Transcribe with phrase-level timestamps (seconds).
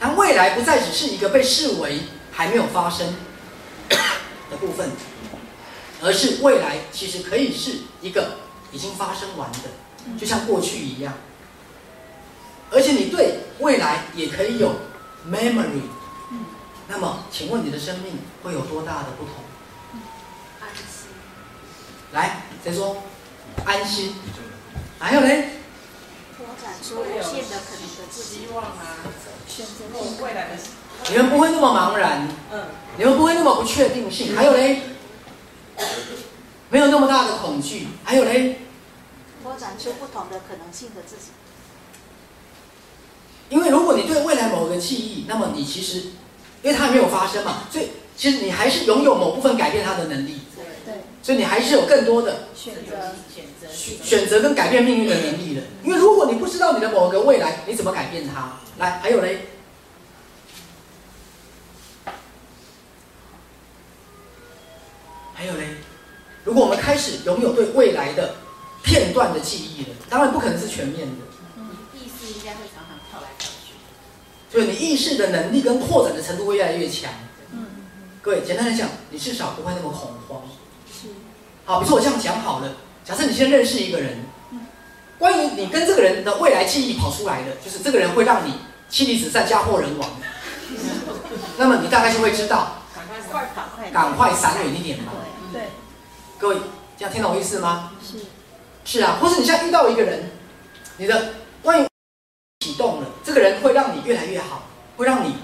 [0.00, 2.00] 当未来不再只是一个被视为
[2.32, 3.14] 还没有发生
[4.50, 4.90] 的部分，
[6.02, 8.38] 而是未来其实可以是一个
[8.72, 9.58] 已经发生完的，
[10.18, 11.12] 就像过去一样。
[12.70, 14.76] 而且你对未来也可以有
[15.28, 15.82] memory，
[16.88, 19.34] 那么请问你的生命会有多大的不同？
[20.60, 21.10] 安心。
[22.12, 23.02] 来，谁说？
[23.66, 24.14] 安心。
[24.98, 25.44] 还有呢？
[26.40, 28.10] 拓展出无限的可能的。
[28.10, 28.96] 希望啊，
[29.46, 30.56] 选择未未来的。
[31.10, 32.64] 你们不会那么茫然，嗯，
[32.96, 34.34] 你们不会那么不确定性。
[34.34, 34.82] 还有嘞，
[36.70, 37.88] 没有那么大的恐惧。
[38.04, 38.60] 还有嘞，
[39.42, 41.32] 拓展出不同的可能性的自己。
[43.50, 45.98] 因为如果你对未来某个记忆，那么你其实，
[46.62, 50.40] 因为它还没有发生嘛，所以其实你还是拥有某部分改变它的能力。
[50.54, 53.14] 对对，所以你还是有更多的选择
[53.72, 55.62] 选择跟改变命运的能力了。
[55.82, 58.52] 因为如果你不知道你的某个未来，你怎么改变它？
[58.78, 59.46] 来，还有嘞，
[65.34, 65.76] 还有嘞，
[66.44, 68.34] 如果我们开始拥有对未来的
[68.82, 71.14] 片段的记忆了，当然不可能是全面的。
[71.94, 73.74] 意识应该会常常跳来跳去。
[74.50, 77.10] 所以你意识的能力跟扩展的程度会越来越强。
[77.52, 77.66] 嗯
[78.22, 80.42] 各位，简单来讲，你至少不会那么恐慌。
[80.92, 81.08] 是
[81.64, 82.76] 好，比如说我这样讲好了，
[83.10, 84.18] 假设你先认识一个人，
[85.18, 88.54] 关于你跟这个人的未来记忆跑出来的，就是这个人会让你
[88.88, 90.08] 妻离子散、家破人亡。
[91.58, 95.10] 那么你大概就会知道，赶快快赶快赶快闪远一点嘛。
[95.52, 95.62] 对
[96.38, 96.56] 各位，
[96.96, 97.90] 这样听懂我意思吗？
[98.00, 98.18] 是
[98.84, 100.30] 是啊，或是你现在遇到一个人，
[100.98, 101.86] 你的关于
[102.60, 105.34] 启动了，这个人会让你越来越好，会让你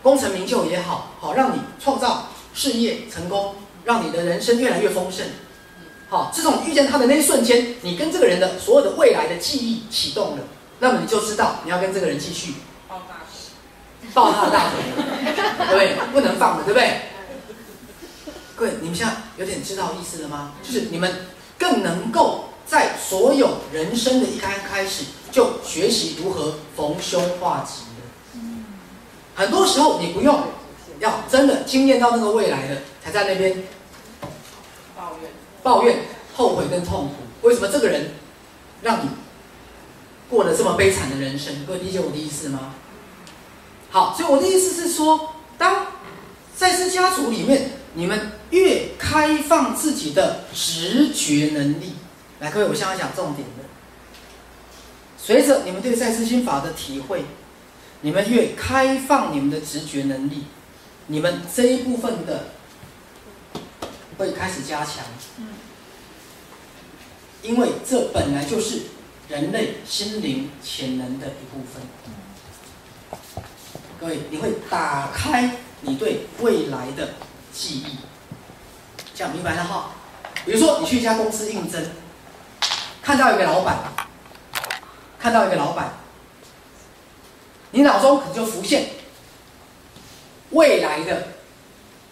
[0.00, 5.26] 功成名就也好，好让你创造事业成功，让你的人生越来越丰盛。
[6.10, 10.42] 好，自从遇见他的那一瞬间，你跟这个人的所有的未来的记忆启动了，
[10.80, 12.54] 那么你就知道你要跟这个人继续
[12.88, 14.12] 抱大腿。
[14.12, 15.94] 抱他的大腿，对不对？
[16.12, 17.02] 不能放的，对不对？
[18.56, 20.54] 各位，你们现在有点知道意思了吗？
[20.64, 21.26] 就是你们
[21.56, 28.40] 更能够在所有人生的一开开始就学习如何逢凶化吉的。
[29.36, 30.42] 很多时候你不用
[30.98, 33.62] 要真的经验到那个未来的，才在那边
[35.62, 36.00] 抱怨，
[36.34, 37.14] 后悔跟痛苦。
[37.42, 38.12] 为什么这个人
[38.82, 39.10] 让你
[40.28, 41.64] 过了这么悲惨的人生？
[41.66, 42.74] 各位理解我的意思吗？
[43.90, 45.86] 好，所以我的意思是说，当
[46.56, 51.94] 在这家族里面，你们越开放自己的直觉能力，
[52.38, 53.64] 来，各位，我现在讲重点的。
[55.18, 57.24] 随着你们对赛斯心法的体会，
[58.02, 60.44] 你们越开放你们的直觉能力，
[61.08, 62.44] 你们这一部分的
[64.16, 65.04] 会开始加强。
[67.42, 68.82] 因为这本来就是
[69.28, 71.82] 人类心灵潜能的一部分。
[73.98, 77.10] 各位，你会打开你对未来的
[77.52, 77.98] 记忆，
[79.14, 79.92] 这样明白了哈？
[80.44, 81.82] 比如说，你去一家公司应征，
[83.02, 83.78] 看到一个老板，
[85.18, 85.92] 看到一个老板，
[87.72, 88.88] 你脑中可能就浮现
[90.50, 91.28] 未来的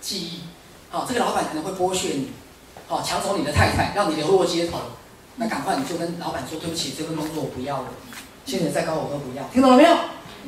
[0.00, 0.40] 记忆。
[0.90, 2.32] 好，这个老板可能会剥削你，
[2.88, 4.78] 好，抢走你的太太，让你流落街头。
[5.36, 7.88] 那赶快你就跟老板说，对不起，这份工作我不要了，
[8.46, 9.42] 薪水再高我都不要。
[9.52, 9.96] 听懂了没有？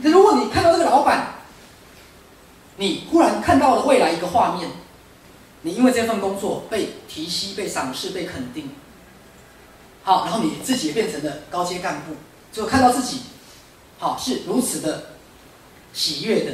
[0.02, 1.34] 那如果你看到这个老板，
[2.76, 4.68] 你忽然看到了未来一个画面，
[5.62, 8.70] 你因为这份工作被提携、被赏识、被肯定，
[10.04, 12.14] 好，然后你自己也变成了高阶干部，
[12.52, 13.22] 就看到自己，
[13.98, 15.06] 好是如此的
[15.92, 16.52] 喜悦的，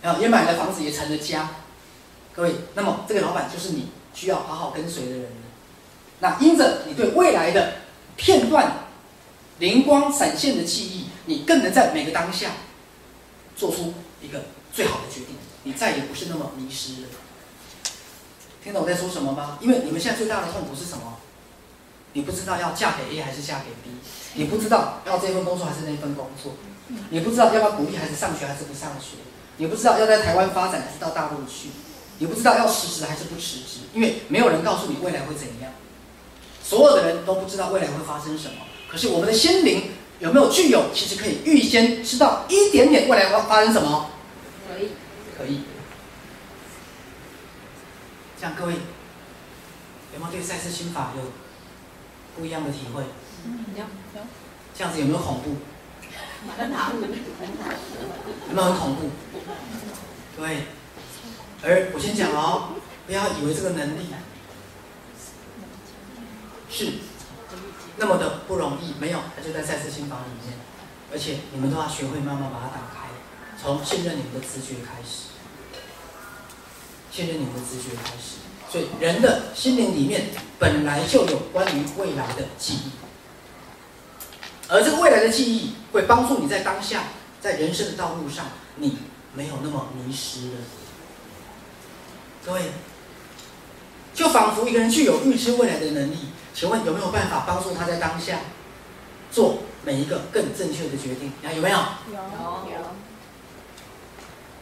[0.00, 1.50] 然后也买了房子，也成了家。
[2.32, 5.45] 各位，那么这个老板就是你需要好好跟随的人。
[6.20, 7.74] 那因着你对未来的
[8.16, 8.86] 片段
[9.58, 12.52] 灵光闪现的记忆，你更能在每个当下
[13.56, 17.08] 做出一个最好的决定，你再也不是那么迷失了。
[18.62, 19.58] 听懂我在说什么吗？
[19.60, 21.18] 因为你们现在最大的痛苦是什么？
[22.14, 23.96] 你不知道要嫁给 A 还是嫁给 B，
[24.34, 26.54] 你不知道要这份工作还是那份工作，
[27.10, 29.18] 你不知道要不要鼓励孩子上学还是不上学，
[29.58, 31.68] 你不知道要在台湾发展还是到大陆去，
[32.18, 35.72] 你不知道要辞职还是不辞职，因为没有人告诉你未来会怎样。
[36.66, 44.10] 所有的人都不知道未来会发生什么，可是我们的心灵有没有具有，其实可以预先知道一点点未来会发生什么？
[44.68, 44.88] 可以，
[45.38, 45.60] 可以。
[48.40, 48.72] 这样各位
[50.12, 51.22] 有没有对赛斯心法有
[52.36, 53.02] 不一样的体会？
[53.76, 54.26] 有有
[54.76, 55.56] 这样子有没有恐怖？
[56.58, 57.02] 很好，很好，
[58.48, 59.10] 有没有很恐怖？
[60.36, 60.64] 对。
[61.62, 62.70] 而我先讲哦，
[63.06, 64.08] 不要以为这个能力
[66.70, 66.92] 是
[67.96, 70.58] 那么的不容易，没有，它就在赛斯心房里面，
[71.12, 73.06] 而且你们都要学会慢慢把它打开。
[73.60, 75.32] 从信任你们的直觉开始，
[77.10, 78.36] 信任你们的直觉开始。
[78.70, 80.26] 所以人的心灵里面
[80.58, 82.90] 本来就有关于未来的记忆，
[84.68, 87.04] 而这个未来的记忆会帮助你在当下，
[87.40, 88.46] 在人生的道路上，
[88.76, 88.98] 你
[89.34, 90.54] 没有那么迷失了。
[92.44, 92.72] 各位，
[94.12, 96.16] 就仿佛一个人具有预知未来的能力，
[96.56, 98.40] 请问有没有办法帮助他在当下
[99.30, 101.30] 做每一个更正确的决定？
[101.42, 101.76] 你看有没有？
[102.08, 102.86] 有有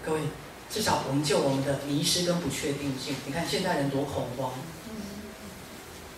[0.05, 0.23] 各位，
[0.69, 4.51] 至少我们就我们的迷失跟不确定性，你看现代人多恐慌，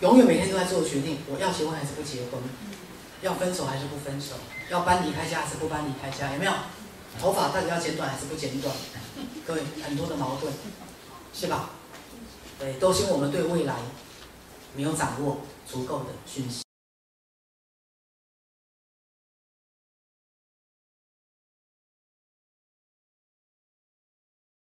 [0.01, 2.41] 永远每天都在做决定：我要结婚还是不结婚？
[3.21, 4.33] 要分手还是不分手？
[4.71, 6.33] 要搬离开家还是不搬离开家？
[6.33, 6.51] 有没有？
[7.21, 8.75] 头发到底要剪短还是不剪短？
[9.45, 10.51] 各位，很多的矛盾，
[11.35, 11.69] 是吧？
[12.57, 13.75] 对，都是因为我们对未来
[14.77, 16.66] 没有掌握足够的讯息。